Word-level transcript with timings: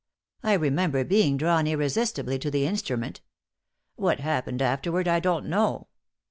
I 0.41 0.53
remember 0.53 1.03
being 1.03 1.37
drawn 1.37 1.67
irresistibly 1.67 2.39
to 2.39 2.49
the 2.49 2.65
instrument. 2.65 3.21
What 3.97 4.19
happened 4.19 4.59
afterward 4.63 5.07
I 5.07 5.19
don't 5.19 5.45
know. 5.45 5.89